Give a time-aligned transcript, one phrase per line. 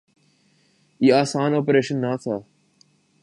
[0.99, 2.35] یہ آسان آپریشن نہ تھا۔